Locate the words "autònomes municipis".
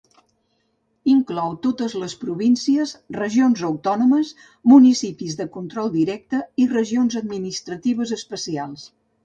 3.69-5.39